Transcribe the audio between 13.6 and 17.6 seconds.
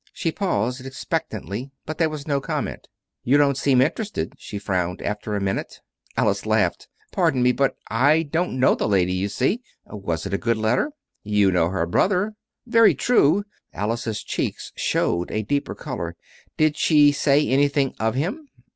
Alice's cheeks showed a deeper color. "Did she say